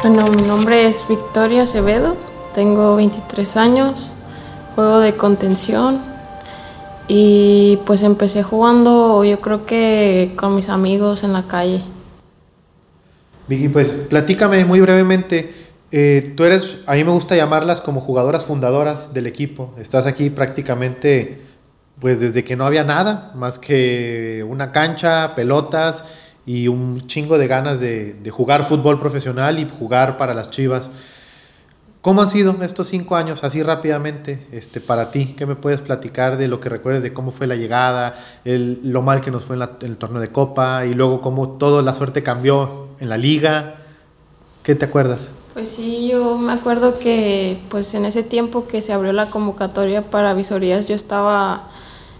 [0.00, 2.16] Bueno, mi nombre es Victoria Acevedo,
[2.54, 4.12] tengo 23 años,
[4.76, 6.00] juego de contención
[7.08, 11.82] y pues empecé jugando yo creo que con mis amigos en la calle.
[13.48, 15.52] Vicky, pues platícame muy brevemente,
[15.90, 20.30] eh, tú eres, a mí me gusta llamarlas como jugadoras fundadoras del equipo, estás aquí
[20.30, 21.42] prácticamente
[21.98, 26.04] pues desde que no había nada, más que una cancha, pelotas
[26.48, 30.90] y un chingo de ganas de, jugar fútbol profesional y jugar para las Chivas.
[32.00, 35.34] ¿Cómo han sido estos cinco años, así rápidamente, este, para ti?
[35.36, 39.02] ¿Qué me puedes platicar de lo que recuerdes de cómo fue la llegada, el, lo
[39.02, 42.22] mal que nos fue en, el torneo de Copa y luego cómo toda la suerte
[42.22, 43.82] cambió en la liga?
[44.62, 45.32] ¿Qué te acuerdas?
[45.52, 50.00] Pues sí, yo me acuerdo que pues en ese tiempo que se abrió la convocatoria
[50.00, 51.68] para visorías yo estaba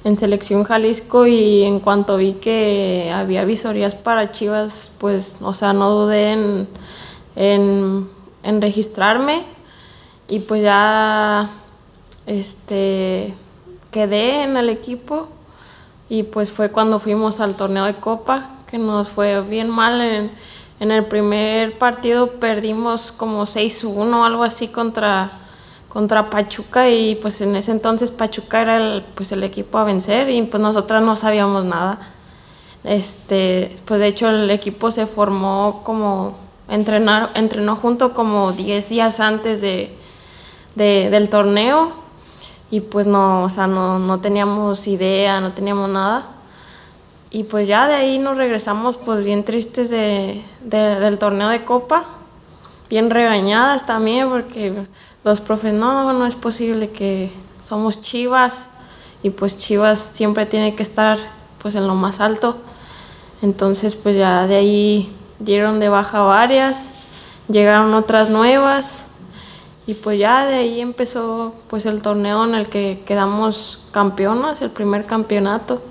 [0.04, 5.72] en Selección Jalisco y en cuanto vi que había visorías para Chivas, pues, o sea,
[5.72, 6.68] no dudé en,
[7.36, 9.42] en, registrarme
[10.28, 11.50] y pues ya
[12.27, 13.34] este,
[13.90, 15.28] quedé en el equipo
[16.08, 20.00] y pues fue cuando fuimos al torneo de Copa, que nos fue bien mal.
[20.00, 20.30] En,
[20.80, 25.30] en el primer partido perdimos como 6-1 o algo así contra
[25.89, 30.28] contra Pachuca y pues en ese entonces Pachuca era el, pues el equipo a vencer
[30.30, 31.98] y pues nosotras no sabíamos nada.
[32.84, 36.36] Este, pues de hecho el equipo se formó como
[36.69, 39.95] entrenar, entrenó junto como 10 días antes de,
[40.75, 41.92] del torneo
[42.70, 46.27] y pues no, o sea, no, no teníamos idea, no teníamos nada.
[47.30, 52.05] Y pues ya de ahí nos regresamos pues bien tristes de, del torneo de copa,
[52.88, 54.72] bien regañadas también porque
[55.24, 58.70] los profes, no, no es posible que somos chivas
[59.22, 61.18] y pues chivas siempre tiene que estar
[61.60, 62.56] pues en lo más alto.
[63.42, 66.96] Entonces pues ya de ahí dieron de baja varias,
[67.48, 69.10] llegaron otras nuevas
[69.86, 74.70] y pues ya de ahí empezó pues el torneo en el que quedamos campeonas, el
[74.70, 75.82] primer campeonato.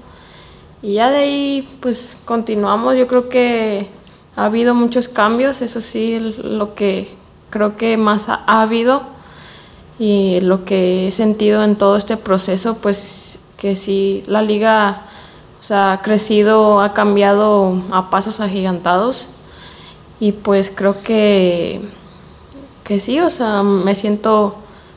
[0.81, 3.89] Y ya de ahí pues continuamos, yo creo que
[4.37, 7.09] ha habido muchos cambios, eso sí, lo que
[7.49, 9.01] creo que más ha, ha habido
[9.99, 15.01] y lo que he sentido en todo este proceso, pues que sí, la liga
[15.69, 19.29] o ha crecido, ha cambiado a pasos agigantados
[20.19, 21.81] y pues creo que,
[22.83, 24.55] que sí, o sea, me siento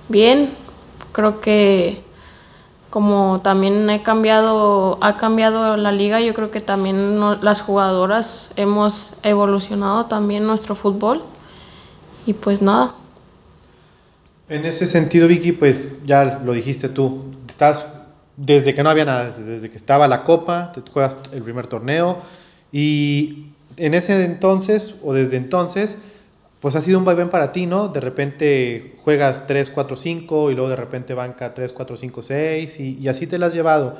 [0.08, 0.50] bien,
[1.12, 2.02] creo que
[2.90, 9.14] como también he cambiado, ha cambiado la liga, yo creo que también las jugadoras hemos
[9.22, 11.22] evolucionado también nuestro fútbol.
[12.26, 12.94] Y pues nada,
[14.50, 17.86] en ese sentido, Vicky, pues ya lo dijiste tú, estás
[18.36, 22.18] desde que no había nada, desde que estaba la copa, te juegas el primer torneo
[22.72, 23.46] y
[23.76, 25.98] en ese entonces o desde entonces,
[26.60, 27.88] pues ha sido un vaivén para ti, ¿no?
[27.88, 32.80] De repente juegas 3, 4, 5 y luego de repente banca 3, 4, 5, 6
[32.80, 33.96] y, así te la has llevado.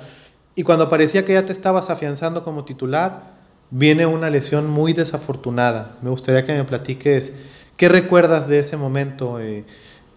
[0.55, 3.33] Y cuando parecía que ya te estabas afianzando como titular,
[3.71, 5.97] viene una lesión muy desafortunada.
[6.03, 7.37] Me gustaría que me platiques
[7.77, 9.41] qué recuerdas de ese momento.
[9.41, 9.65] Eh,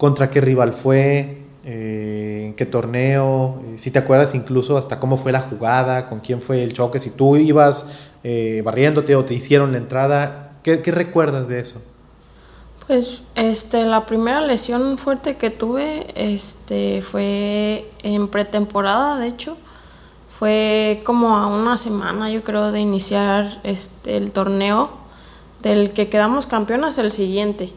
[0.03, 5.17] contra qué rival fue, eh, en qué torneo, eh, si te acuerdas incluso hasta cómo
[5.17, 9.33] fue la jugada, con quién fue el choque, si tú ibas eh, barriéndote o te
[9.33, 11.81] hicieron la entrada, ¿qué, recuerdas de eso?
[12.87, 19.55] Pues este, la primera lesión fuerte que tuve este, fue en pretemporada, de hecho.
[20.29, 24.89] Fue como a una semana, yo creo, de iniciar este, el torneo,
[25.61, 27.71] del que quedamos campeonas el siguiente.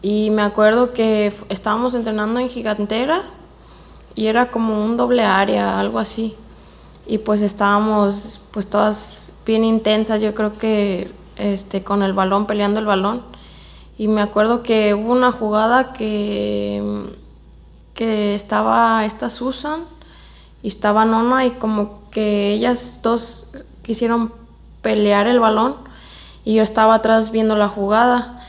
[0.00, 3.20] Y me acuerdo que estábamos entrenando en Gigantera
[4.14, 6.34] y era como un doble área, algo así.
[7.06, 12.80] Y pues estábamos pues todas bien intensas, yo creo que este, con el balón, peleando
[12.80, 13.35] el balón.
[13.98, 16.82] Y me acuerdo que hubo una jugada que,
[17.94, 19.80] que estaba esta Susan
[20.62, 23.52] y estaba Nona y como que ellas dos
[23.82, 24.32] quisieron
[24.82, 25.76] pelear el balón
[26.44, 28.40] y yo estaba atrás viendo la jugada.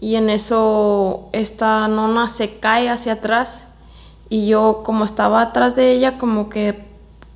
[0.00, 3.76] Y en eso esta nona se cae hacia atrás
[4.28, 6.84] y yo como estaba atrás de ella como que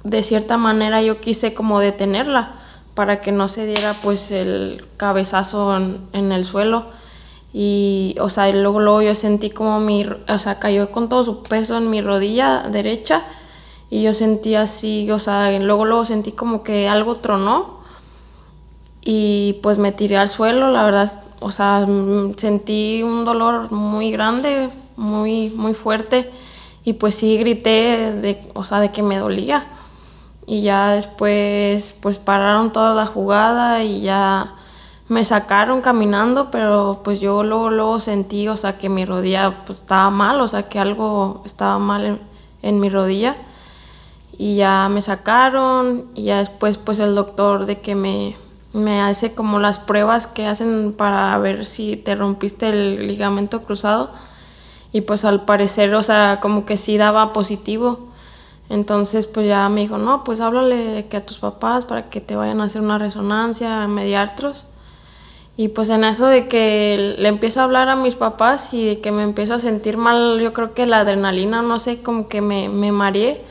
[0.04, 2.52] de cierta manera yo quise como detenerla
[2.94, 6.84] para que no se diera pues el cabezazo en, el suelo
[7.52, 11.42] y o sea luego, luego yo sentí como mi o sea cayó con todo su
[11.42, 13.24] peso en mi rodilla derecha.
[13.90, 17.78] Y yo sentí así o sea luego luego sentí como que algo tronó.
[19.02, 21.10] Y pues me tiré al suelo la verdad
[21.40, 26.30] o sea, mm, sentí un dolor muy grande, muy, muy fuerte.
[26.84, 29.66] Y pues sí grité de, o sea, de que me dolía.
[30.46, 34.54] Y ya después pues pararon toda la jugada y ya
[35.08, 39.78] me sacaron caminando, pero pues yo luego, luego sentí, o sea, que mi rodilla pues
[39.80, 42.20] estaba mal, o sea, que algo estaba mal en,
[42.62, 43.36] en mi rodilla.
[44.36, 48.36] Y ya me sacaron y ya después pues el doctor de que me,
[48.72, 54.10] me hace como las pruebas que hacen para ver si te rompiste el ligamento cruzado.
[54.92, 58.08] Y pues al parecer, o sea, como que sí daba positivo.
[58.68, 62.36] Entonces pues ya me dijo, no, pues háblale que a tus papás para que te
[62.36, 64.66] vayan a hacer una resonancia, mediartros.
[65.58, 69.00] Y pues en eso de que le empiezo a hablar a mis papás y de
[69.00, 72.40] que me empiezo a sentir mal, yo creo que la adrenalina, no sé, como que
[72.40, 73.42] me, me mareé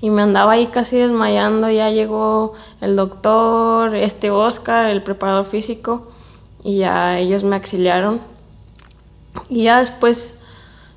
[0.00, 1.68] y me andaba ahí casi desmayando.
[1.68, 6.06] Ya llegó el doctor, este Oscar, el preparador físico,
[6.62, 8.20] y ya ellos me auxiliaron.
[9.48, 10.42] Y ya después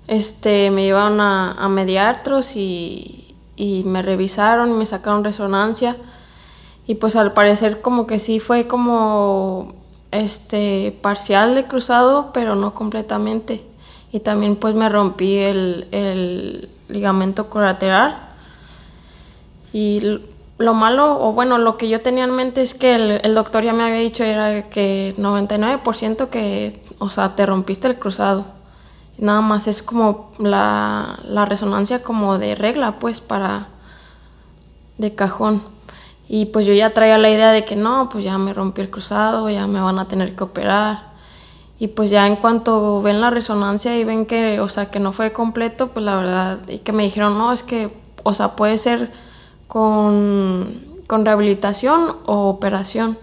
[0.05, 5.97] este, me llevaron a, a mediatros y, y me revisaron, me sacaron resonancia.
[6.85, 9.81] Y pues al parecer como que sí fue como
[10.13, 13.63] este, parcial de cruzado, pero no completamente.
[14.11, 18.15] Y también pues me rompí el, el ligamento colateral.
[19.73, 20.19] Y
[20.57, 23.63] lo malo, o bueno, lo que yo tenía en mente es que el, el doctor
[23.63, 28.45] ya me había dicho era que 99% que, o sea, te rompiste el cruzado.
[29.17, 33.67] Nada más es como la, la resonancia como de regla, pues, para,
[34.97, 35.72] de cajón.
[36.27, 38.89] Y pues yo ya traía la idea de que no, pues ya me rompí el
[38.89, 41.11] cruzado, ya me van a tener que operar.
[41.79, 45.11] Y pues ya en cuanto ven la resonancia y ven que, o sea, que no
[45.11, 47.93] fue completo, pues la verdad, y que me dijeron, no, es que,
[48.23, 49.11] o sea, puede ser
[49.67, 53.17] con, con rehabilitación o operación.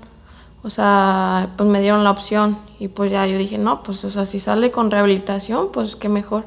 [0.62, 4.11] O sea, pues me dieron la opción y pues ya yo dije, no, pues, o
[4.11, 6.44] sea, si sale con rehabilitación, pues qué mejor.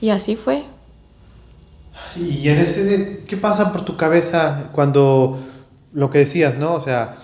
[0.00, 0.64] Y así fue.
[2.16, 5.38] Y en ese, ¿qué pasa por tu cabeza cuando
[5.96, 6.74] lo que decías, ¿no?
[6.74, 7.14] O sea,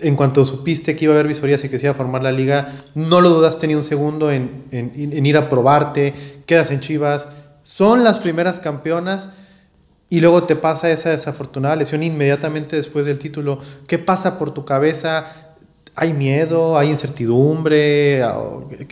[0.00, 2.30] en cuanto supiste que iba a haber visorías y que se iba a formar la
[2.30, 6.12] liga, no lo dudaste ni un segundo en, en, en, ir a probarte,
[6.44, 7.26] quedas en Chivas,
[7.62, 9.30] son las primeras campeonas
[10.10, 13.60] y luego te pasa esa desafortunada lesión inmediatamente después del título.
[13.86, 15.32] ¿Qué pasa por tu cabeza?
[15.94, 16.76] ¿Hay miedo?
[16.76, 18.22] ¿Hay incertidumbre?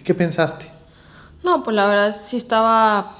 [0.02, 0.66] ¿Qué pensaste?
[1.44, 3.14] No, pues la verdad sí estaba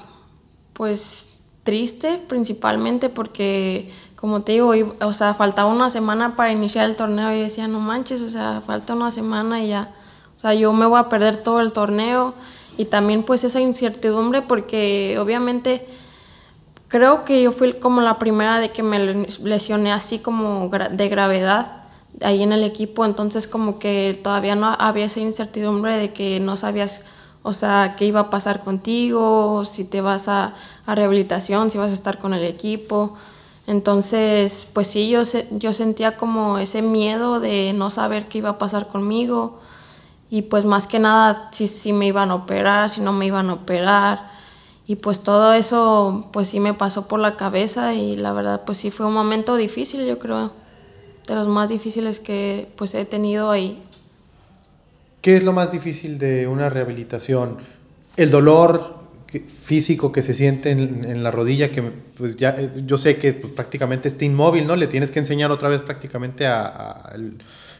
[0.73, 3.87] pues triste principalmente porque
[4.17, 7.79] como te digo, o sea, faltaba una semana para iniciar el torneo y decía, no
[7.79, 9.91] manches, o sea, falta una semana y ya,
[10.35, 12.33] o sea, yo me voy a perder todo el torneo
[12.79, 15.87] y también pues esa incertidumbre porque obviamente
[16.87, 21.83] creo que yo fui como la primera de que me lesioné así como de gravedad
[22.23, 26.57] ahí en el equipo, entonces como que todavía no había esa incertidumbre de que no
[26.57, 27.05] sabías,
[27.43, 30.55] o sea, qué iba a pasar contigo, si te vas a,
[30.87, 33.15] a rehabilitación, si vas a estar con el equipo.
[33.67, 38.57] Entonces, pues sí, yo, yo sentía como ese miedo de no saber qué iba a
[38.57, 39.59] pasar conmigo
[40.29, 43.49] y pues más que nada si, si me iban a operar, si no me iban
[43.49, 44.31] a operar
[44.87, 48.77] y pues todo eso pues sí me pasó por la cabeza y la verdad pues
[48.77, 50.51] sí fue un momento difícil yo creo,
[51.27, 53.83] de los más difíciles que pues he tenido ahí.
[55.21, 57.57] ¿Qué es lo más difícil de una rehabilitación?
[58.15, 58.96] ¿El dolor,
[59.27, 61.83] físico que se siente en, en, la rodilla, que
[62.17, 64.75] pues ya yo sé que pues, prácticamente está inmóvil, ¿no?
[64.75, 67.37] Le tienes que enseñar otra vez prácticamente a, el,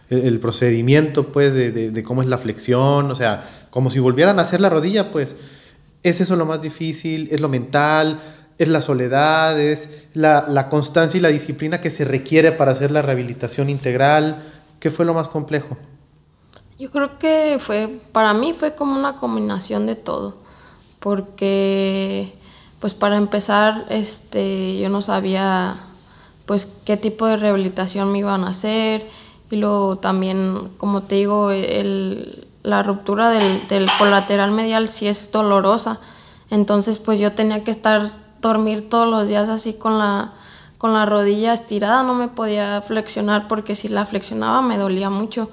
[0.10, 4.40] el, procedimiento, pues, de, de, de, cómo es la flexión, o sea, como si volvieran
[4.40, 5.38] a hacer la rodilla, pues,
[6.04, 8.20] es eso lo más difícil, es lo mental,
[8.58, 12.92] es la soledad, es la, la constancia y la disciplina que se requiere para hacer
[12.92, 14.44] la rehabilitación integral.
[14.80, 15.78] ¿Qué fue lo más complejo?
[16.78, 20.47] Yo creo que fue, para mí fue como una combinación de todo
[21.00, 22.34] porque
[22.80, 25.78] pues para empezar este yo no sabía
[26.46, 29.06] pues qué tipo de rehabilitación me iban a hacer.
[29.50, 35.32] Y luego también como te digo el, la ruptura del, del colateral medial sí es
[35.32, 36.00] dolorosa.
[36.50, 38.10] Entonces pues yo tenía que estar
[38.42, 40.34] dormir todos los días así con la
[40.78, 42.04] con la rodilla estirada.
[42.04, 45.50] No me podía flexionar porque si la flexionaba me dolía mucho.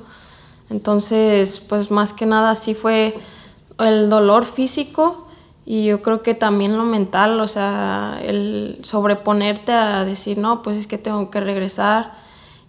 [0.70, 3.18] Entonces pues más que nada sí fue
[3.78, 5.23] el dolor físico
[5.66, 10.76] y yo creo que también lo mental, o sea, el sobreponerte a decir, no, pues
[10.76, 12.12] es que tengo que regresar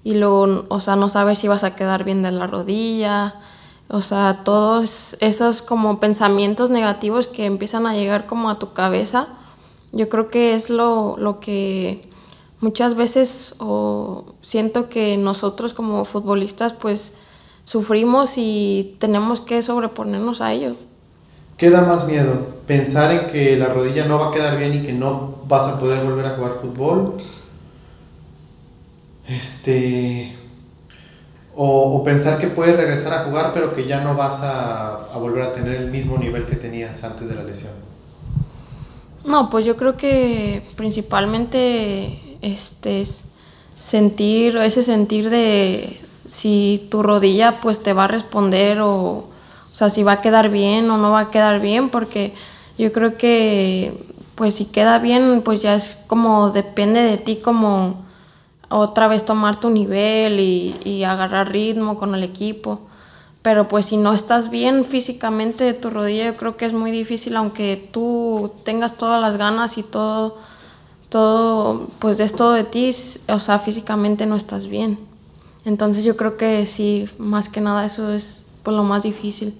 [0.04, 3.36] y luego, o sea, no sabes si vas a quedar bien de la rodilla,
[3.90, 9.28] o sea, todos esos como pensamientos negativos que empiezan a llegar como a tu cabeza,
[9.92, 12.02] yo creo que es lo, lo que
[12.62, 17.18] muchas veces o siento que nosotros como futbolistas pues
[17.66, 20.78] sufrimos y tenemos que sobreponernos a ellos.
[21.58, 22.56] ¿Qué da más miedo?
[22.68, 25.80] ¿Pensar en que la rodilla no va a quedar bien y que no vas a
[25.80, 27.18] poder volver a jugar fútbol?
[29.28, 30.36] Este.
[31.56, 35.44] o, pensar que puedes regresar a jugar, pero que ya no vas a, a, volver
[35.44, 37.74] a tener el mismo nivel que tenías antes de la lesión?
[39.24, 43.26] No, pues yo creo que principalmente este es
[43.78, 49.26] sentir, ese sentir de si tu rodilla pues te va a responder o,
[49.76, 52.34] o sea, si va a quedar bien o no va a quedar bien, porque
[52.78, 53.92] yo creo que
[54.36, 58.06] pues si queda bien, pues ya es como depende de ti como
[58.70, 62.80] otra vez tomar tu nivel y, agarrar ritmo con el equipo.
[63.42, 66.92] Pero pues si no estás bien físicamente de tu rodilla, yo creo que es muy
[66.92, 70.38] difícil, aunque tú tengas todas las ganas y todo,
[71.10, 72.96] todo, pues es todo de ti,
[73.28, 74.98] o sea, físicamente no estás bien.
[75.66, 79.54] Entonces yo creo que sí, más que nada eso es pues, lo más difícil.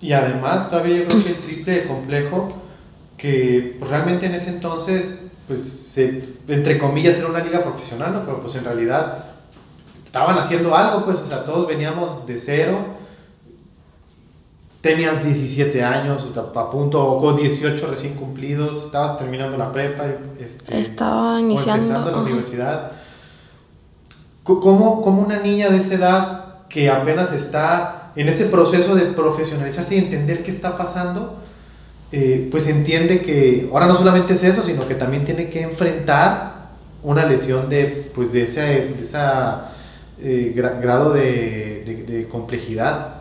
[0.00, 2.52] Y además, todavía yo creo que el triple complejo,
[3.16, 5.98] que realmente en ese entonces pues,
[6.46, 8.24] entre comillas, era una liga profesional, ¿no?
[8.24, 9.24] Pero pues en realidad
[10.04, 12.78] estaban haciendo algo, pues, o sea, todos veníamos de cero.
[14.80, 20.04] Tenías 17 años, a punto, o con 18 recién cumplidos, estabas terminando la prepa.
[20.38, 21.82] Este, Estaba iniciando.
[21.82, 22.92] empezando la universidad.
[24.44, 29.96] ¿Cómo, ¿Cómo una niña de esa edad que apenas está en ese proceso de profesionalizarse
[29.96, 31.38] y entender qué está pasando,
[32.12, 36.70] eh, pues entiende que ahora no solamente es eso, sino que también tiene que enfrentar
[37.02, 39.70] una lesión de, pues de ese de esa,
[40.20, 43.14] eh, grado de, de, complejidad.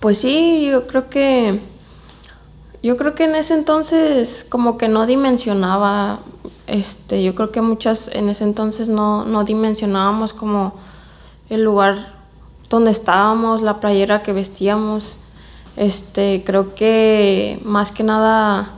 [0.00, 1.58] Pues sí, yo creo que
[2.82, 6.20] yo creo que en ese entonces como que no dimensionaba,
[6.66, 10.74] este, yo creo que muchas en ese entonces no, no dimensionábamos como
[11.48, 12.17] el lugar
[12.70, 15.16] donde estábamos, la playera que vestíamos.
[15.76, 18.70] Este, creo que más que nada,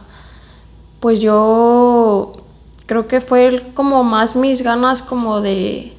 [1.00, 2.32] pues yo
[2.86, 5.94] creo que fue como más mis ganas como de,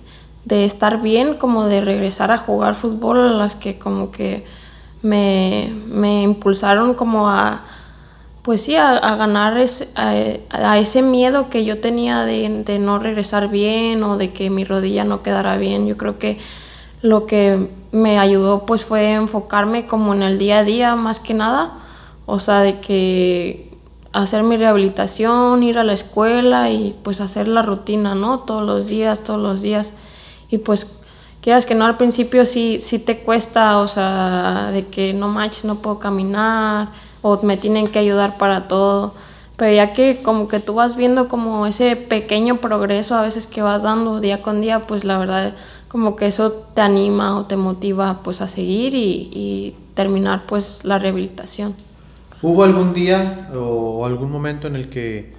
[0.49, 4.45] estar bien, como de regresar a jugar fútbol, las que como que
[5.01, 5.71] me,
[6.21, 7.63] impulsaron como a,
[8.43, 9.57] pues sí, a, ganar
[9.95, 14.63] a, ese miedo que yo tenía de, de no regresar bien o de que mi
[14.63, 15.87] rodilla no quedara bien.
[15.87, 16.37] Yo creo que
[17.01, 21.33] lo que me ayudó pues fue enfocarme como en el día a día más que
[21.33, 21.71] nada,
[22.25, 23.71] o sea, de que
[24.13, 28.39] hacer mi rehabilitación, ir a la escuela y pues hacer la rutina, ¿no?
[28.39, 29.93] Todos los días, todos los días.
[30.49, 30.99] Y pues
[31.41, 35.65] quieras que no, al principio sí, sí te cuesta, o sea, de que no manches,
[35.65, 36.87] no puedo caminar
[37.21, 39.13] o me tienen que ayudar para todo.
[39.55, 43.61] Pero ya que como que tú vas viendo como ese pequeño progreso a veces que
[43.61, 45.53] vas dando día con día, pues la verdad
[45.91, 50.97] como que eso te anima o te motiva pues a seguir y, terminar pues la
[50.99, 51.75] rehabilitación.
[52.41, 55.33] ¿Hubo algún día o algún momento en el que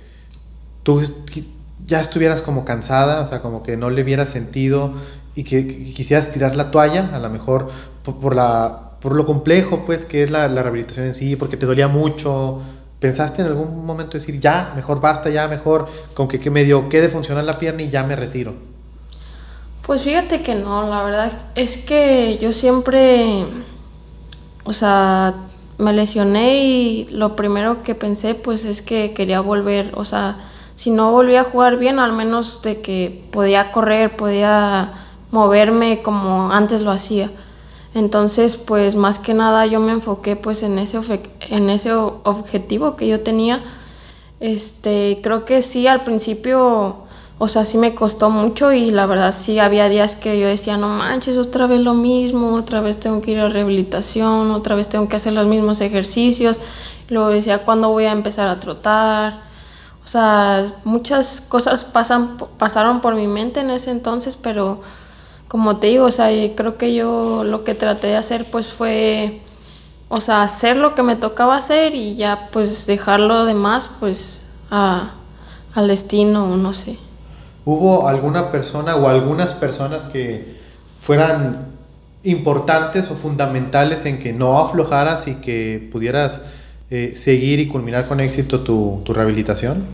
[0.83, 1.01] tú
[1.87, 4.93] ya estuvieras como cansada, o sea, como que no le vieras sentido
[5.35, 7.71] y que, quisieras tirar la toalla, a lo mejor
[8.03, 11.65] por, la, por lo complejo pues que es la, la, rehabilitación en sí, porque te
[11.65, 12.61] dolía mucho?
[13.01, 17.09] ¿Pensaste en algún momento decir, ya, mejor basta, ya, mejor, con que, que medio quede
[17.09, 18.53] funcionar la pierna y ya me retiro?
[19.87, 23.45] Pues fíjate que no, la verdad es que yo siempre,
[24.63, 25.35] o sea,
[25.79, 30.39] me lesioné y lo primero que pensé pues es que quería volver, o sea,
[30.77, 34.93] si no volvía a jugar bien, al menos de que podía correr, podía
[35.33, 37.29] moverme como antes lo hacía.
[37.95, 40.99] Entonces, pues más que nada yo me enfoqué pues en ese,
[41.51, 43.61] en ese objetivo que yo tenía.
[44.39, 47.05] Este, creo que sí, al principio
[47.39, 50.77] o sea, sí me costó mucho y la verdad sí había días que yo decía,
[50.77, 54.89] no manches, otra vez lo mismo, otra vez tengo que ir a rehabilitación, otra vez
[54.89, 56.61] tengo que hacer los mismos ejercicios.
[57.09, 59.35] Luego decía, ¿cuándo voy a empezar a trotar?
[60.05, 64.81] O sea, muchas cosas pasan, pasaron por mi mente en ese entonces, pero
[65.49, 69.43] como te digo, o sea, creo que yo lo que traté de hacer pues fue,
[70.09, 74.47] o sea, hacer lo que me tocaba hacer y ya pues dejar lo demás pues
[74.71, 75.11] a,
[75.75, 76.99] al destino, no sé.
[77.65, 80.57] ¿Hubo alguna persona o algunas personas que
[81.01, 81.67] fueran
[82.25, 86.43] importantes o fundamentales en que no aflojaras y que pudieras
[86.91, 89.85] eh, seguir y culminar con éxito tu, rehabilitación?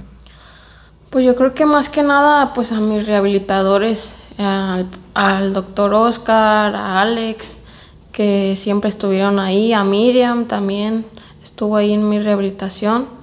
[1.11, 6.75] Pues yo creo que más que nada, pues a mis rehabilitadores, al, al doctor Oscar,
[6.75, 7.65] a Alex,
[8.13, 11.07] que siempre estuvieron ahí, a Miriam también
[11.43, 13.18] estuvo ahí en mi rehabilitación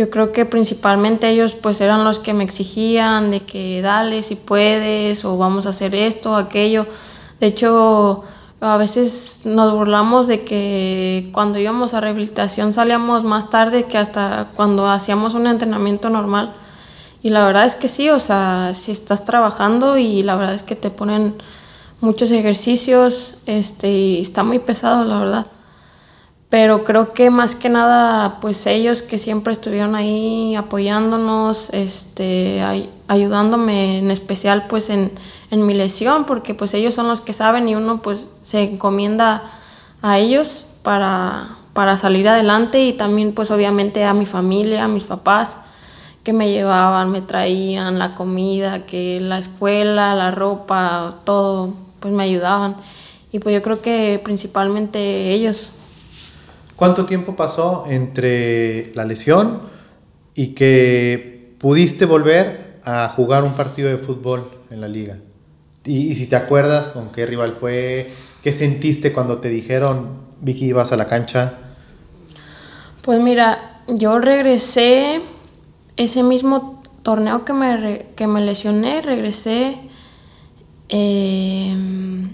[0.00, 4.34] yo creo que principalmente ellos pues eran los que me exigían de que dale si
[4.34, 6.86] puedes o vamos a hacer esto, aquello.
[7.38, 8.24] De hecho,
[8.62, 14.48] a veces nos burlamos de que cuando íbamos a rehabilitación salíamos más tarde que hasta
[14.56, 16.50] cuando hacíamos un entrenamiento normal.
[17.22, 20.62] Y la verdad es que sí, o sea, si estás trabajando y la verdad es
[20.62, 21.34] que te ponen
[22.00, 25.46] muchos ejercicios, este, y está muy pesado, la verdad.
[26.50, 32.60] Pero creo que más que nada, pues ellos que siempre estuvieron ahí apoyándonos, este,
[33.06, 35.12] ayudándome en especial pues en,
[35.52, 39.44] en mi lesión, porque pues ellos son los que saben y uno pues se encomienda
[40.02, 45.04] a ellos para, para salir adelante y también pues obviamente a mi familia, a mis
[45.04, 45.66] papás
[46.24, 52.24] que me llevaban, me traían la comida, que la escuela, la ropa, todo, pues me
[52.24, 52.76] ayudaban.
[53.32, 55.74] Y pues yo creo que principalmente ellos.
[56.80, 59.60] ¿Cuánto tiempo pasó entre la lesión
[60.34, 65.18] y que pudiste volver a jugar un partido de fútbol en la liga?
[65.84, 68.10] Y, y si te acuerdas con qué rival fue,
[68.42, 71.52] qué sentiste cuando te dijeron, Vicky, ibas a la cancha?
[73.02, 75.20] Pues mira, yo regresé
[75.98, 79.76] ese mismo torneo que me, que me lesioné, regresé.
[80.88, 82.30] Em,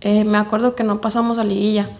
[0.00, 1.90] eh, me acuerdo que no pasamos a liguilla.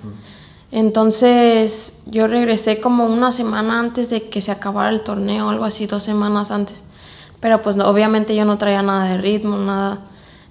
[0.73, 5.87] Entonces yo regresé como una semana antes de que se acabara el torneo, algo así,
[5.87, 6.83] dos semanas antes.
[7.39, 10.01] Pero pues obviamente yo no traía nada de ritmo, nada.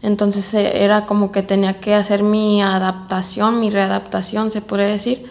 [0.01, 5.29] Entonces eh, era como que tenía que hacer mi adaptación, mi readaptación, se puede decir.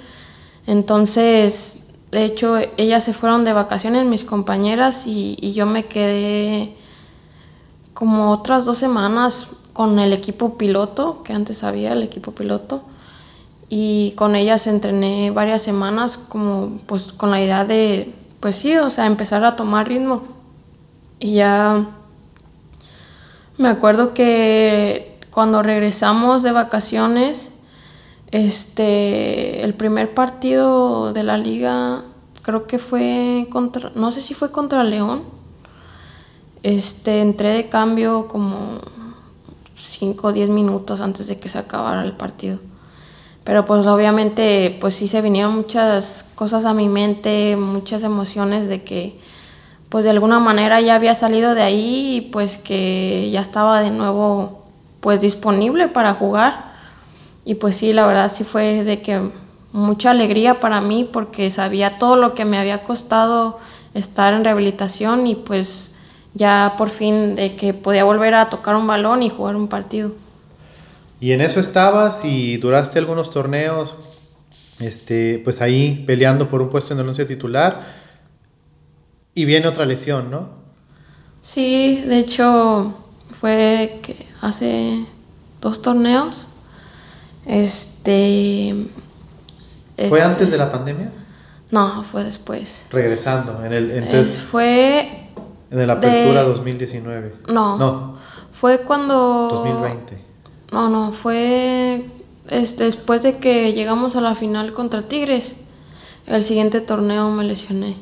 [0.66, 1.80] Entonces
[2.10, 6.74] de hecho, ellas se fueron de vacaciones, mis compañeras, y, yo me quedé
[7.94, 12.82] como otras dos semanas con el equipo piloto, que antes había el equipo piloto,
[13.72, 18.90] y con ellas entrené varias semanas como pues con la idea de, pues sí, o
[18.90, 20.22] sea, empezar a tomar ritmo.
[21.20, 21.86] Y ya
[23.58, 27.60] me acuerdo que cuando regresamos de vacaciones,
[28.32, 32.02] este, el primer partido de la liga
[32.42, 35.22] creo que fue contra, no sé si fue contra León.
[36.64, 38.80] Este, entré de cambio como
[39.76, 42.58] 5 o 10 minutos antes de que se acabara el partido.
[43.44, 48.82] Pero pues obviamente pues sí se vinieron muchas cosas a mi mente, muchas emociones de
[48.82, 49.18] que
[49.88, 53.90] pues de alguna manera ya había salido de ahí y pues que ya estaba de
[53.90, 54.62] nuevo
[55.00, 56.70] pues disponible para jugar
[57.44, 59.20] y pues sí, la verdad sí fue de que
[59.72, 63.58] mucha alegría para mí porque sabía todo lo que me había costado
[63.94, 65.96] estar en rehabilitación y pues
[66.34, 70.12] ya por fin de que podía volver a tocar un balón y jugar un partido.
[71.20, 73.96] Y en eso estabas y duraste algunos torneos,
[74.78, 77.86] este, pues ahí peleando por un puesto en el once titular
[79.34, 80.48] y viene otra lesión, ¿no?
[81.42, 82.94] Sí, de hecho
[83.32, 85.04] fue que hace
[85.60, 86.46] dos torneos
[87.46, 88.86] este.
[89.96, 91.12] ¿Fue este, antes de la pandemia?
[91.70, 92.86] No, fue después.
[92.90, 93.90] Regresando, en el.
[93.90, 95.28] Entonces, fue.
[95.70, 97.34] En la apertura 2019.
[97.48, 97.78] No.
[97.78, 98.18] No.
[98.52, 99.14] Fue cuando.
[99.64, 100.29] 2020.
[100.72, 102.04] No, no, fue
[102.48, 105.56] después de que llegamos a la final contra Tigres.
[106.26, 107.96] El siguiente torneo me lesioné.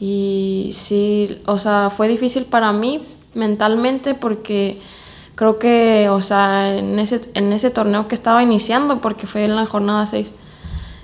[0.00, 3.00] Y sí, o sea, fue difícil para mí
[3.34, 4.78] mentalmente porque
[5.34, 9.56] creo que, o sea, en ese, en ese torneo que estaba iniciando, porque fue en
[9.56, 10.34] la jornada 6,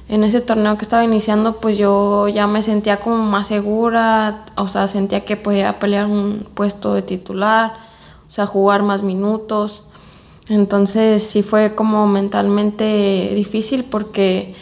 [0.08, 4.68] en ese torneo que estaba iniciando, pues yo ya me sentía como más segura, o
[4.68, 7.72] sea, sentía que podía pelear un puesto de titular,
[8.28, 9.84] o sea, jugar más minutos.
[10.50, 14.52] Entonces sí fue como mentalmente difícil porque,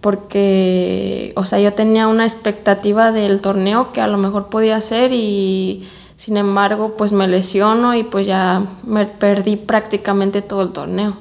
[0.00, 5.12] porque, o sea, yo tenía una expectativa del torneo que a lo mejor podía ser
[5.12, 11.16] y sin embargo, pues me lesiono y pues ya me perdí prácticamente todo el torneo.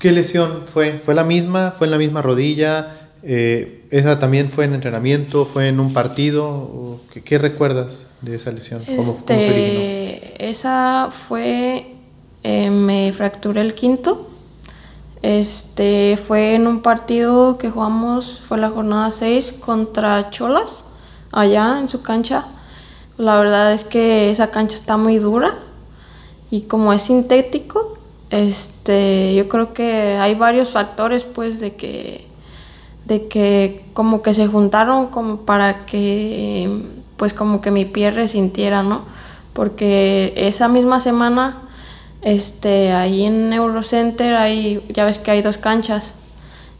[0.00, 0.98] ¿Qué lesión fue?
[0.98, 1.74] ¿Fue la misma?
[1.78, 2.92] ¿Fue en la misma rodilla?
[3.22, 5.46] Eh, ¿Esa también fue en entrenamiento?
[5.46, 6.98] ¿Fue en un partido?
[7.24, 8.82] ¿Qué, recuerdas de esa lesión?
[8.86, 11.93] Este, esa fue,
[12.44, 14.28] eh, me fracturé el quinto.
[15.22, 20.84] Este, fue en un partido que jugamos, fue la jornada 6 contra Cholas,
[21.32, 22.46] allá en su cancha.
[23.16, 25.54] La verdad es que esa cancha está muy dura
[26.50, 27.96] y como es sintético,
[28.28, 32.26] este, yo creo que hay varios factores pues de que
[33.06, 36.82] de que como que se juntaron como para que
[37.16, 39.02] pues como que mi pie resintiera, ¿no?
[39.52, 41.62] Porque esa misma semana
[42.24, 46.14] este ahí en Eurocenter hay ya ves que hay dos canchas.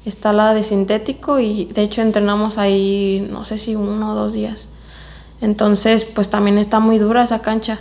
[0.07, 4.33] Está la de sintético y de hecho entrenamos ahí no sé si uno o dos
[4.33, 4.69] días.
[5.41, 7.79] Entonces, pues también está muy dura esa cancha.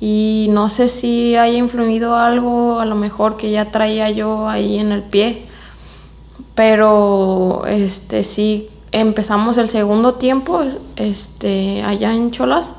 [0.00, 4.78] Y no sé si haya influido algo, a lo mejor que ya traía yo ahí
[4.78, 5.42] en el pie.
[6.54, 10.62] Pero este sí empezamos el segundo tiempo
[10.96, 12.74] este allá en Cholas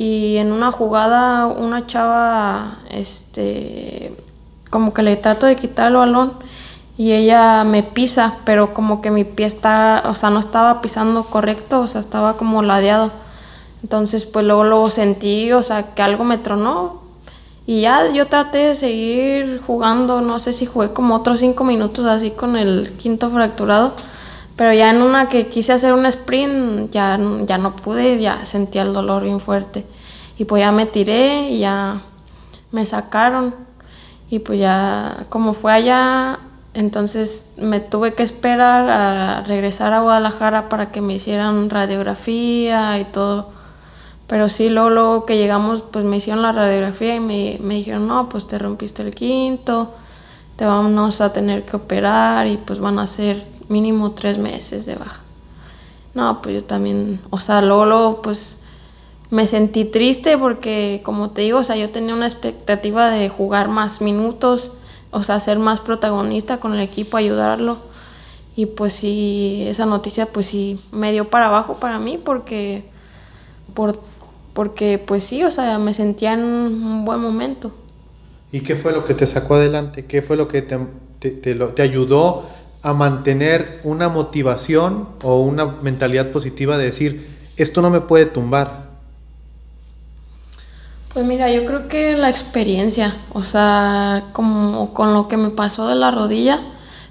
[0.00, 4.16] y en una jugada una chava, este,
[4.70, 6.32] como que le trato de quitar el balón
[6.96, 11.24] y ella me pisa, pero como que mi pie está, o sea, no estaba pisando
[11.24, 13.10] correcto, o sea, estaba como ladeado.
[13.82, 17.02] Entonces, pues luego lo sentí, o sea, que algo me tronó.
[17.66, 22.06] Y ya yo traté de seguir jugando, no sé si jugué como otros cinco minutos
[22.06, 23.92] así con el quinto fracturado.
[24.60, 28.82] Pero ya en una que quise hacer un sprint, ya, ya no pude, ya sentía
[28.82, 29.86] el dolor bien fuerte.
[30.36, 32.02] Y pues ya me tiré y ya
[32.70, 33.54] me sacaron.
[34.28, 36.40] Y pues ya, como fue allá,
[36.74, 43.04] entonces me tuve que esperar a regresar a Guadalajara para que me hicieran radiografía y
[43.04, 43.48] todo.
[44.26, 48.06] Pero sí, luego, luego que llegamos, pues me hicieron la radiografía y me, me dijeron,
[48.06, 49.90] no, pues te rompiste el quinto,
[50.56, 54.96] te vamos a tener que operar y pues van a ser mínimo tres meses de
[54.96, 55.22] baja.
[56.12, 58.62] No, pues yo también, o sea, luego, pues
[59.30, 63.68] me sentí triste porque, como te digo, o sea, yo tenía una expectativa de jugar
[63.68, 64.72] más minutos,
[65.12, 67.78] o sea, ser más protagonista con el equipo, ayudarlo.
[68.56, 72.82] Y pues sí, esa noticia pues sí me dio para abajo para mí porque,
[73.72, 73.98] por,
[74.52, 77.70] porque pues sí, o sea, me sentía en un buen momento.
[78.50, 80.06] ¿Y qué fue lo que te sacó adelante?
[80.06, 80.76] ¿Qué fue lo que te,
[81.20, 82.44] te, te ayudó
[82.82, 88.88] a mantener una motivación o una mentalidad positiva de decir, esto no me puede tumbar?
[91.12, 95.88] Pues mira, yo creo que la experiencia, o sea, como con lo que me pasó
[95.88, 96.60] de la rodilla,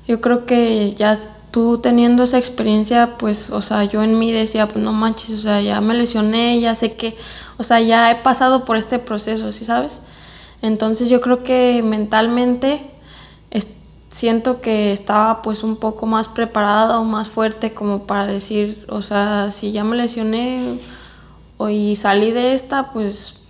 [0.08, 1.20] yo creo que ya
[1.52, 5.40] tú teniendo esa experiencia, pues, o sea, yo en mí decía, pues no manches, o
[5.40, 7.16] sea, ya me lesioné, ya sé que,
[7.58, 10.02] o sea, ya he pasado por este proceso, ¿sí sabes?
[10.62, 12.82] Entonces yo creo que mentalmente
[14.10, 19.02] siento que estaba pues un poco más preparada o más fuerte como para decir, o
[19.02, 20.80] sea, si ya me lesioné
[21.70, 23.42] y salí de esta, pues,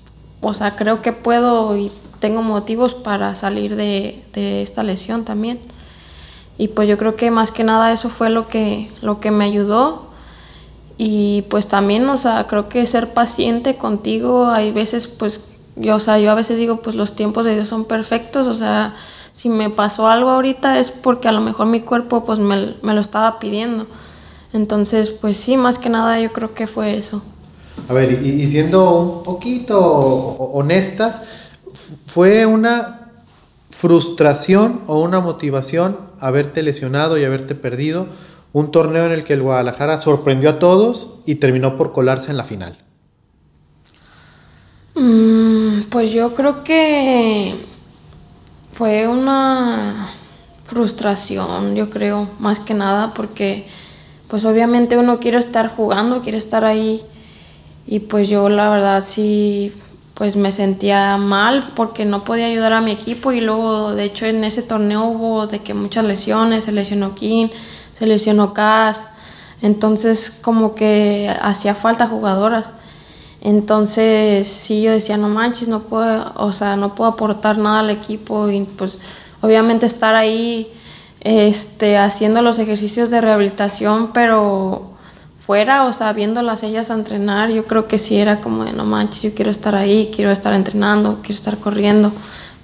[0.41, 5.59] o sea, creo que puedo y tengo motivos para salir de, de, esta lesión también.
[6.57, 9.45] Y pues yo creo que más que nada eso fue lo que, lo que me
[9.45, 10.09] ayudó.
[10.97, 15.99] Y pues también, o sea, creo que ser paciente contigo, hay veces pues, yo, o
[15.99, 18.95] sea, yo a veces digo, pues los tiempos de Dios son perfectos, o sea,
[19.39, 22.93] si me pasó algo ahorita es porque a lo mejor mi cuerpo pues me, me,
[22.93, 23.87] lo estaba pidiendo.
[24.51, 27.21] Entonces, pues sí, más que nada yo creo que fue eso.
[27.87, 31.23] A ver, y, y siendo un poquito honestas,
[32.05, 33.11] ¿fue una
[33.69, 38.07] frustración o una motivación haberte lesionado y haberte perdido
[38.51, 42.35] un torneo en el que el Guadalajara sorprendió a todos y terminó por colarse en
[42.35, 42.77] la final?
[44.95, 47.55] Mm, pues yo creo que
[48.71, 50.09] fue una
[50.63, 53.67] frustración, yo creo, más que nada, porque
[54.27, 57.01] pues obviamente uno quiere estar jugando, quiere estar ahí
[57.87, 59.73] y pues yo la verdad sí
[60.13, 64.25] pues me sentía mal porque no podía ayudar a mi equipo y luego de hecho
[64.25, 67.47] en ese torneo hubo de que muchas lesiones, se lesionó King,
[67.97, 69.07] se lesionó Cas,
[69.61, 72.71] entonces como que hacía falta jugadoras.
[73.41, 77.89] Entonces, sí, yo decía, no manches, no puedo, o sea, no puedo aportar nada al
[77.89, 78.99] equipo y pues
[79.41, 80.71] obviamente estar ahí
[81.21, 84.91] este, haciendo los ejercicios de rehabilitación, pero
[85.37, 88.83] fuera, o sea, viéndolas ellas a entrenar, yo creo que sí era como de, no
[88.83, 92.11] manches, yo quiero estar ahí, quiero estar entrenando, quiero estar corriendo,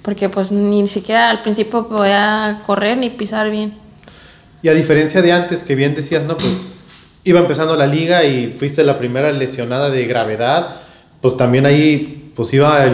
[0.02, 3.74] porque pues ni siquiera al principio podía correr ni pisar bien.
[4.62, 6.60] Y a diferencia de antes, que bien decías, no, pues
[7.26, 10.76] iba empezando la liga y fuiste la primera lesionada de gravedad,
[11.20, 12.86] pues también ahí, pues iba,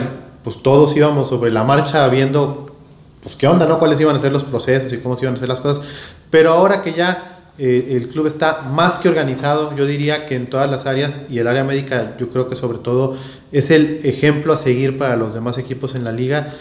[0.43, 2.75] pues todos íbamos sobre la marcha viendo,
[3.23, 3.79] pues qué onda, ¿no?
[3.79, 5.85] Cuáles iban a ser los procesos y cómo se iban a hacer las cosas.
[6.31, 10.49] Pero ahora que ya eh, el club está más que organizado, yo diría que en
[10.49, 13.19] todas las áreas y el área médica, yo creo que sobre todo
[13.53, 16.55] es el ejemplo a seguir para los demás equipos en la liga.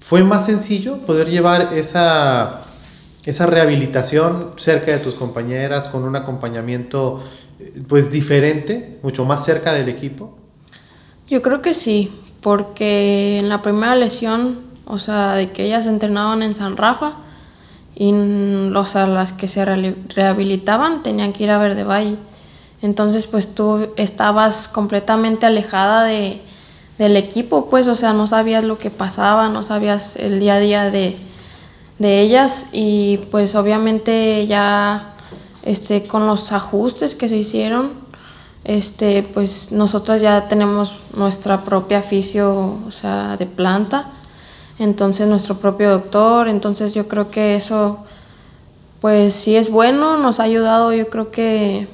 [0.00, 2.65] Fue más sencillo poder llevar esa
[3.26, 7.22] esa rehabilitación cerca de tus compañeras, con un acompañamiento
[7.88, 10.36] pues diferente, mucho más cerca del equipo?
[11.28, 16.42] Yo creo que sí, porque en la primera lesión, o sea, de que ellas entrenaban
[16.42, 17.14] en San Rafa
[17.96, 22.16] y o sea, las que se rehabilitaban tenían que ir a Verde Valle.
[22.82, 26.40] Entonces, pues tú estabas completamente alejada de,
[26.98, 30.60] del equipo, pues, o sea, no sabías lo que pasaba, no sabías el día a
[30.60, 31.16] día de,
[31.98, 35.14] de ellas y pues obviamente ya
[35.62, 37.90] este, con los ajustes que se hicieron,
[38.64, 44.06] este, pues nosotros ya tenemos nuestra propia fisio, o sea, de planta,
[44.78, 47.98] entonces nuestro propio doctor, entonces yo creo que eso
[49.00, 51.86] pues sí es bueno, nos ha ayudado yo creo que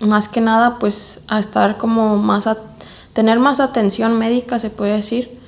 [0.00, 2.56] más que nada pues a estar como más a
[3.12, 5.38] tener más atención médica, se puede decir.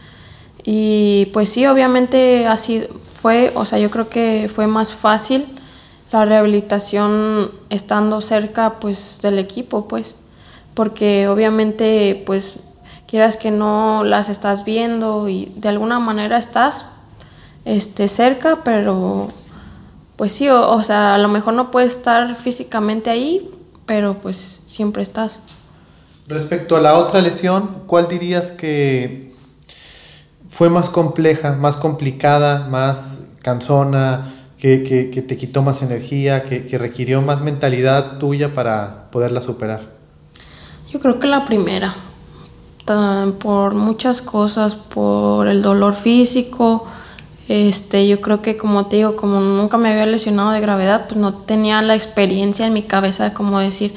[0.65, 2.85] Y pues sí, obviamente así
[3.23, 5.47] fue, o sea, yo creo que fue más fácil
[6.11, 10.17] la rehabilitación estando cerca pues del equipo, pues,
[10.75, 12.65] porque obviamente pues
[13.07, 16.87] quieras que no las estás viendo y de alguna manera estás
[17.65, 19.29] este, cerca, pero
[20.17, 23.49] pues sí, o, sea, a lo mejor no puedes estar físicamente ahí,
[23.87, 25.41] pero pues siempre estás.
[26.27, 29.32] Respecto a la otra lesión, ¿cuál dirías que
[30.53, 36.79] fue más compleja, más complicada, más cansona, que, que, te quitó más energía, que, que
[36.79, 39.81] requirió más mentalidad tuya para poderla superar?
[40.91, 41.95] Yo creo que la primera,
[43.41, 46.87] por muchas cosas, por el dolor físico,
[47.49, 51.19] este, yo creo que como te digo, como nunca me había lesionado de gravedad, pues
[51.19, 53.95] no tenía la experiencia en mi cabeza de cómo decir,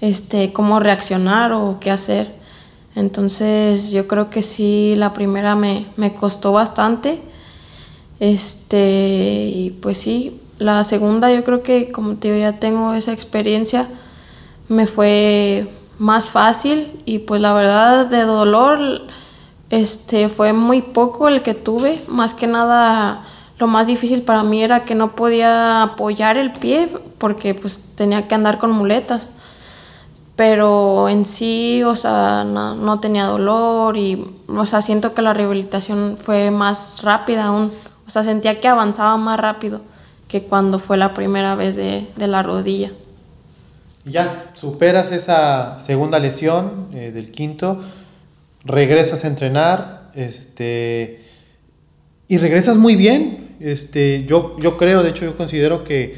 [0.00, 2.39] este, cómo reaccionar o qué hacer.
[2.94, 7.20] Entonces yo creo que sí, la primera me, me costó bastante.
[8.18, 13.88] Este, y pues sí, la segunda yo creo que como te ya tengo esa experiencia,
[14.68, 19.02] me fue más fácil y pues la verdad de dolor
[19.70, 23.24] este, fue muy poco el que tuve, más que nada
[23.58, 28.26] lo más difícil para mí era que no podía apoyar el pie porque pues tenía
[28.26, 29.32] que andar con muletas.
[30.36, 36.16] Pero en sí, o sea, no, tenía dolor y, o sea, siento que la rehabilitación
[36.18, 37.70] fue más rápida aún.
[38.06, 39.80] O sea, sentía que avanzaba más rápido
[40.28, 42.90] que cuando fue la primera vez de, la rodilla.
[44.04, 47.80] Ya, superas esa segunda lesión eh, del quinto
[48.64, 51.20] regresas a entrenar, este,
[52.28, 53.56] y regresas muy bien.
[53.60, 56.14] Este, yo, yo creo, de hecho, yo considero que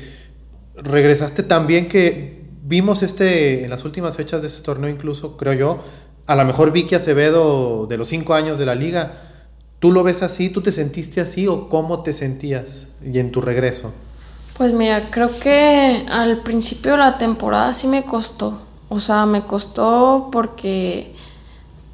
[0.76, 2.41] regresaste tan bien que
[2.72, 5.78] vimos este, en las últimas fechas de ese torneo, incluso, creo yo,
[6.26, 9.12] a lo mejor Vicky Acevedo de los cinco años de la liga.
[9.78, 10.48] ¿Tú lo ves así?
[10.48, 13.92] ¿Tú te sentiste así o cómo te sentías y en tu regreso?
[14.56, 18.62] Pues mira, creo que al principio de la temporada sí me costó.
[18.88, 21.12] O sea, me costó porque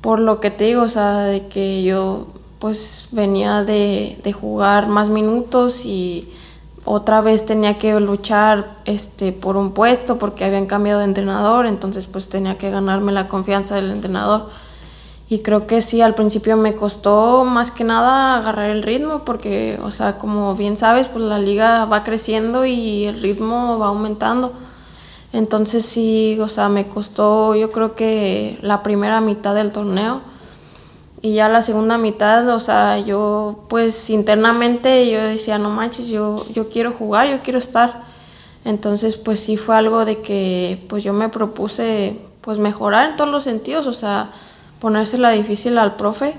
[0.00, 2.28] por lo que te digo, o sea, de que yo
[2.60, 6.28] pues venía de, jugar más minutos y
[6.90, 12.06] otra vez tenía que luchar este, por un puesto porque habían cambiado de entrenador, entonces
[12.06, 14.48] pues tenía que ganarme la confianza del entrenador.
[15.28, 19.78] Y creo que sí, al principio me costó más que nada agarrar el ritmo porque,
[19.82, 24.54] o sea, como bien sabes, pues la liga va creciendo y el ritmo va aumentando.
[25.34, 30.22] Entonces sí, o sea, me costó yo creo que la primera mitad del torneo
[31.20, 36.36] y ya la segunda mitad, o sea, yo pues internamente yo decía, no manches, yo,
[36.52, 38.06] yo quiero jugar, yo quiero estar.
[38.64, 43.30] Entonces pues sí fue algo de que pues yo me propuse pues mejorar en todos
[43.30, 44.30] los sentidos, o sea,
[44.80, 46.36] ponérsela difícil al profe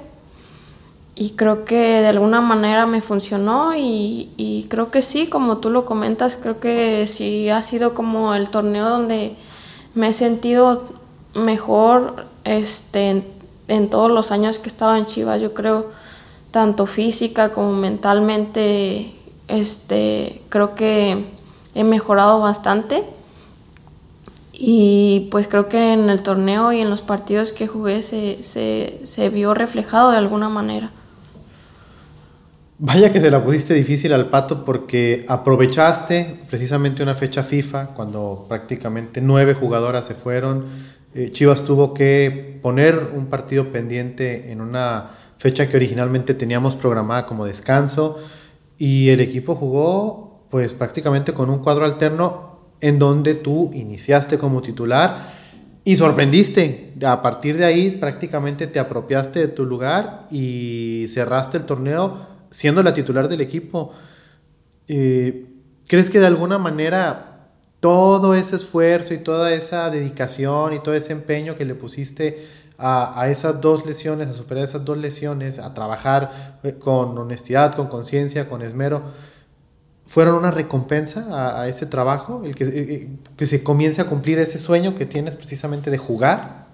[1.19, 5.83] y creo que de alguna manera me funcionó y, creo que sí, como tú lo
[5.83, 9.35] comentas, creo que sí ha sido como el torneo donde
[9.95, 10.85] me he sentido
[11.35, 13.21] mejor este,
[13.69, 15.91] en, todos los años que he estado en Chivas, yo creo,
[16.51, 19.11] tanto física como mentalmente,
[19.47, 21.23] este, creo que
[21.75, 23.03] he mejorado bastante.
[24.53, 29.29] Y pues creo que en el torneo y en los partidos que jugué se, se
[29.29, 30.91] vio reflejado de alguna manera.
[32.81, 38.45] Vaya que se la pusiste difícil al pato porque aprovechaste precisamente una fecha FIFA cuando
[38.47, 40.63] prácticamente nueve jugadoras se fueron.
[41.13, 47.25] Eh, Chivas tuvo que poner un partido pendiente en una fecha que originalmente teníamos programada
[47.25, 48.19] como descanso
[48.77, 54.61] y el equipo jugó pues prácticamente con un cuadro alterno en donde tú iniciaste como
[54.61, 55.33] titular
[55.83, 56.93] y sorprendiste.
[57.03, 62.17] A partir de ahí prácticamente te apropiaste de tu lugar y cerraste el torneo
[62.51, 63.91] siendo la titular del equipo,
[64.87, 65.45] eh,
[65.87, 67.28] ¿crees que de alguna manera
[67.79, 72.45] todo ese esfuerzo y toda esa dedicación y todo ese empeño que le pusiste
[72.77, 77.87] a, esas dos lesiones, a superar esas dos lesiones, a trabajar eh, con honestidad, con
[77.87, 79.01] conciencia, con esmero,
[80.05, 84.57] fueron una recompensa a, ese trabajo, el que, eh, que se comience a cumplir ese
[84.57, 86.67] sueño que tienes precisamente de jugar?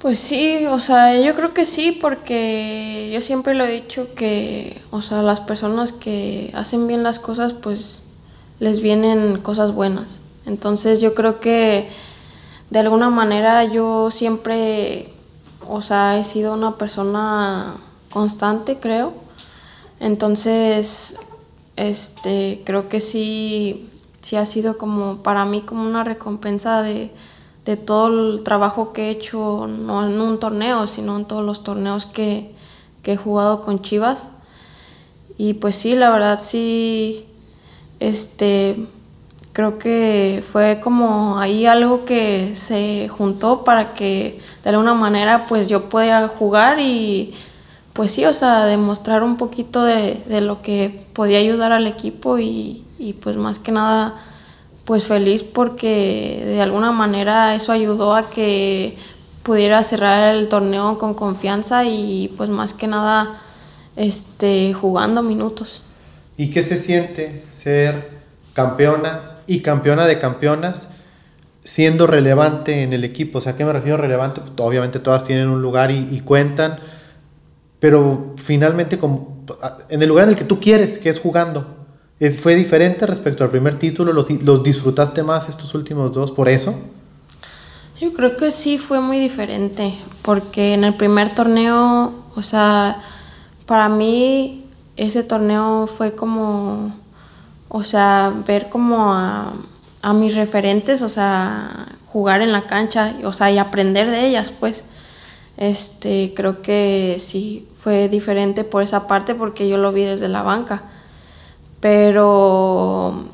[0.00, 4.82] Pues sí, o sea, yo creo que sí, porque yo siempre lo he dicho que,
[4.90, 8.03] o sea, las personas que hacen bien las cosas, pues
[8.60, 10.18] les vienen cosas buenas.
[10.46, 11.88] Entonces yo creo que
[12.70, 15.08] de alguna manera yo siempre,
[15.68, 17.74] o sea, he sido una persona
[18.12, 19.12] constante, creo.
[20.00, 21.18] Entonces,
[21.76, 23.88] este, creo que sí,
[24.20, 27.10] sí ha sido como para mí como una recompensa de
[27.64, 31.64] de todo el trabajo que he hecho, no en un torneo, sino en todos los
[31.64, 32.52] torneos que,
[33.02, 34.28] que he jugado con Chivas.
[35.38, 37.26] Y pues sí, la verdad sí,
[38.08, 38.76] este,
[39.52, 45.68] creo que fue como ahí algo que se juntó para que de alguna manera pues
[45.68, 47.34] yo pueda jugar y
[47.92, 52.38] pues sí, o sea, demostrar un poquito de, de lo que podía ayudar al equipo
[52.38, 54.14] y, y pues más que nada
[54.84, 58.96] pues feliz porque de alguna manera eso ayudó a que
[59.44, 63.38] pudiera cerrar el torneo con confianza y pues más que nada
[63.96, 65.82] este, jugando minutos.
[66.36, 68.10] ¿Y qué se siente ser
[68.54, 70.90] campeona y campeona de campeonas
[71.62, 73.38] siendo relevante en el equipo?
[73.38, 74.40] O sea, ¿a qué me refiero relevante?
[74.40, 76.78] Pues, obviamente todas tienen un lugar y, y cuentan,
[77.78, 79.44] pero finalmente como,
[79.88, 81.84] en el lugar en el que tú quieres, que es jugando.
[82.40, 84.12] ¿Fue diferente respecto al primer título?
[84.12, 86.74] ¿Los, ¿Los disfrutaste más estos últimos dos por eso?
[88.00, 93.00] Yo creo que sí fue muy diferente, porque en el primer torneo, o sea,
[93.66, 94.63] para mí
[94.96, 96.94] ese torneo fue como,
[97.68, 99.52] o sea, ver como a,
[100.02, 104.50] a mis referentes, o sea, jugar en la cancha, o sea, y aprender de ellas,
[104.50, 104.86] pues.
[105.56, 110.42] Este, creo que sí fue diferente por esa parte porque yo lo vi desde la
[110.42, 110.82] banca
[111.84, 113.26] pero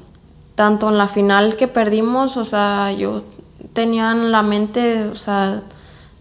[0.56, 3.22] tanto en la final que perdimos, o sea, yo
[3.74, 5.62] tenía en la mente, o sea,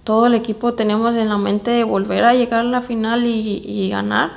[0.03, 3.63] todo el equipo teníamos en la mente de volver a llegar a la final y,
[3.65, 4.29] y ganar.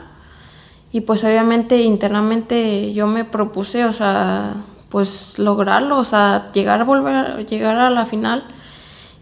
[0.93, 4.55] Y pues obviamente internamente yo me propuse, o sea,
[4.91, 8.45] pues lograrlo, o sea, llegar a volver llegar a la final.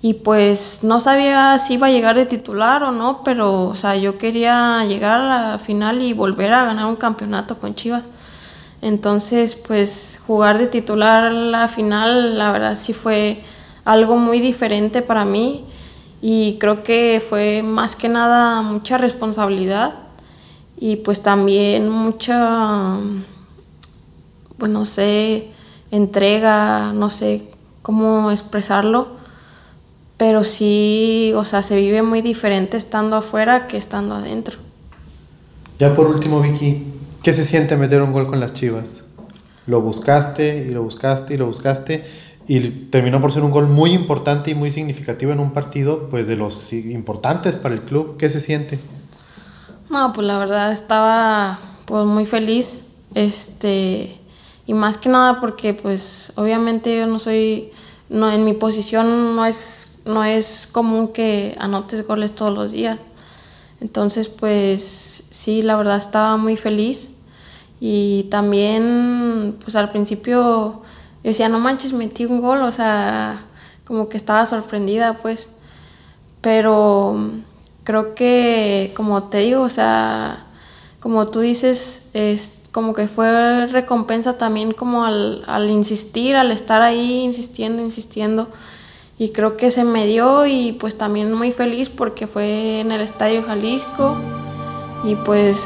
[0.02, 3.96] Y pues no sabía si iba a llegar de titular o no, pero o sea,
[3.96, 8.08] yo quería llegar a la final y volver a ganar un campeonato con Chivas.
[8.82, 13.44] Entonces, pues jugar de titular la final, la verdad sí fue
[13.84, 15.64] algo muy diferente para mí
[16.22, 19.94] y creo que fue más que nada mucha responsabilidad
[20.80, 22.98] y pues también mucha,
[24.58, 25.48] pues no sé,
[25.92, 27.44] entrega, no sé
[27.82, 29.08] cómo expresarlo,
[30.16, 34.58] pero sí, o sea, se vive muy diferente estando afuera que estando adentro.
[35.78, 36.84] Ya por último, Vicky,
[37.22, 39.04] ¿Qué se siente meter un gol con las Chivas?
[39.66, 42.02] Lo buscaste y lo buscaste y lo buscaste
[42.48, 46.26] y terminó por ser un gol muy importante y muy significativo en un partido pues
[46.26, 48.16] de los importantes para el club.
[48.16, 48.78] ¿Qué se siente?
[49.90, 54.20] No, pues la verdad estaba pues muy feliz este
[54.66, 57.72] y más que nada porque pues obviamente yo no soy
[58.08, 62.98] no en mi posición no es no es común que anotes goles todos los días.
[63.80, 67.12] Entonces, pues sí, la verdad estaba muy feliz
[67.80, 70.82] y también, pues al principio
[71.22, 73.42] decía, no manches, metí un gol, o sea,
[73.86, 75.50] como que estaba sorprendida, pues,
[76.42, 77.30] pero
[77.90, 80.44] creo que, como te digo, o sea,
[81.00, 86.82] como tú dices, es como que fue recompensa también como al, al insistir, al estar
[86.82, 88.46] ahí insistiendo, insistiendo
[89.18, 93.00] y creo que se me dio y pues también muy feliz porque fue en el
[93.00, 94.16] Estadio Jalisco
[95.02, 95.58] y pues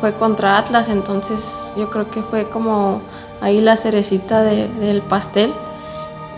[0.00, 3.02] fue contra Atlas, entonces yo creo que fue como
[3.40, 5.52] ahí la cerecita del pastel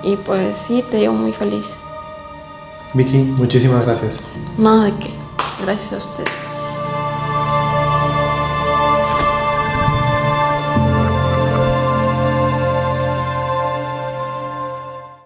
[0.04, 1.76] y pues sí, te dio muy feliz.
[2.94, 4.20] Vicky, muchísimas gracias.
[4.56, 5.23] No, de qué.
[5.60, 6.63] Gracias a ustedes.